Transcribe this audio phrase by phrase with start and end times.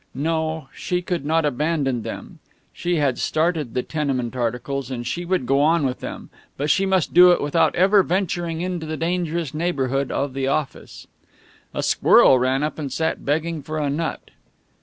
[0.15, 2.39] No, she could not abandon them.
[2.73, 6.31] She had started the tenement articles, and she would go on with them.
[6.57, 11.05] But she must do it without ever venturing into the dangerous neighborhood of the office.
[11.71, 14.31] A squirrel ran up and sat begging for a nut.